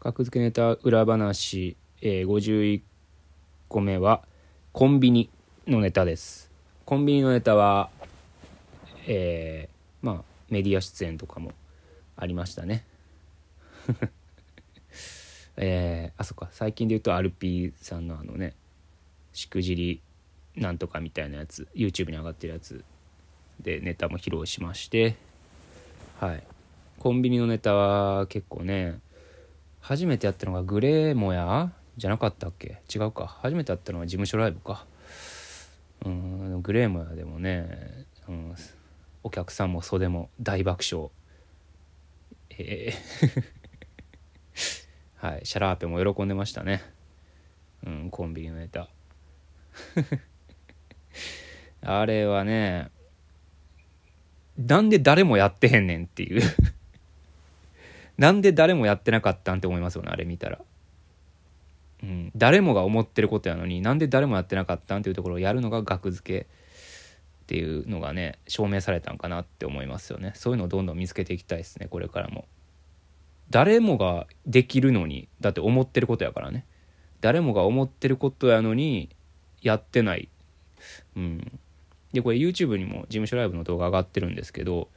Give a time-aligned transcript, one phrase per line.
[0.00, 2.80] 格付けネタ裏話、えー、51
[3.68, 4.22] 個目は
[4.72, 5.28] コンビニ
[5.66, 6.50] のネタです。
[6.86, 7.90] コンビニのネタは
[9.06, 11.52] えー、まあメディア出演とかも
[12.16, 12.86] ありましたね。
[15.58, 16.48] えー、あそっか。
[16.50, 18.54] 最近で言うとアルピーさんのあのね
[19.34, 20.00] しくじり
[20.56, 22.82] なんとかみたいなやつ YouTube に上がってるやつ
[23.60, 25.16] でネタも披露しまして。
[26.18, 26.42] はい。
[26.98, 28.98] コンビニのネタは結構ね
[29.80, 32.82] 初めてやったのがグレーモヤじゃなかったっけ？
[32.94, 33.26] 違うか。
[33.42, 34.86] 初めてやったのは事務所ライブか。
[36.04, 38.54] うんグレーモヤでもね、うん、
[39.22, 41.10] お客さんも袖も大爆笑。
[42.50, 43.44] えー
[45.26, 46.82] はいシャラーペも喜んでましたね。
[47.84, 48.88] うんコンビニのネタ。
[51.82, 52.90] あれはね
[54.58, 56.42] なんで誰もやってへんねんっていう。
[58.20, 60.58] なんで誰もやってなかったんって思いますよねあれ見たら。
[62.02, 66.46] うん、誰もが思ってることやのになんで誰もやってなかったんっていうところをやるのが額付けっ
[67.46, 70.32] ていうのがね証明されたんかなって思いますよね。
[70.36, 72.44] そういうのをどんどん見つけていきたいですねこれからも。
[73.48, 76.66] 誰もができるのにだって思ってることやからね。
[77.22, 79.08] 誰もが思ってることやのに
[79.62, 80.28] やってない。
[81.16, 81.58] うん。
[82.12, 84.88] でこれ YouTube にも事務所ライブの動画上がってるんですけど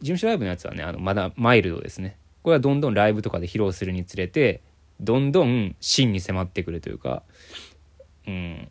[0.00, 2.16] 事務所ライブのやつはねあのまだマイルドですね。
[2.46, 4.62] これはどんどんライブとかで披露するにつれて
[5.00, 7.24] どんどん真に迫ってくるというか
[8.24, 8.70] うん。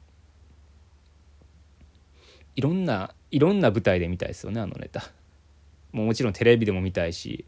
[2.55, 5.11] いろんないろんな舞台で見たいですよねあのネタ。
[5.91, 7.43] もうもちろんテレビでも見たいし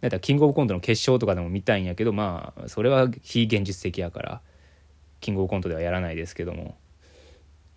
[0.00, 4.40] だったらキングオブコントの決勝とかでも見たいんやけどまあそれは非現実的やから
[5.18, 6.78] キングオブコントではやらないですけども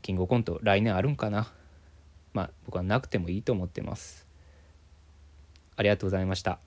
[0.04, 1.52] キングオブコント来年あるんかな。
[2.36, 4.28] まあ僕はなくてもいいと思ってます。
[5.78, 6.60] ありがとうございました。